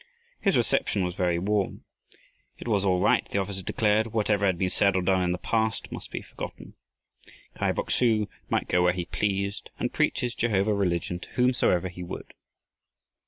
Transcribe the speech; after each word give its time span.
His 0.39 0.57
reception 0.57 1.03
was 1.03 1.13
very 1.13 1.37
warm. 1.37 1.83
It 2.57 2.67
was 2.67 2.83
all 2.85 2.99
right, 2.99 3.29
the 3.29 3.37
officer 3.37 3.61
declared. 3.61 4.13
Whatever 4.13 4.47
had 4.47 4.57
been 4.57 4.71
said 4.71 4.95
or 4.95 5.03
done 5.03 5.21
in 5.21 5.31
the 5.31 5.37
past 5.37 5.91
must 5.91 6.09
be 6.09 6.23
forgotten. 6.23 6.73
Kai 7.53 7.71
Bok 7.71 7.91
su 7.91 8.27
might 8.49 8.67
go 8.67 8.81
where 8.81 8.93
he 8.93 9.05
pleased 9.05 9.69
and 9.77 9.93
preach 9.93 10.21
his 10.21 10.33
Jehovah 10.33 10.73
religion 10.73 11.19
to 11.19 11.29
whomsoever 11.33 11.87
he 11.87 12.01
would. 12.01 12.33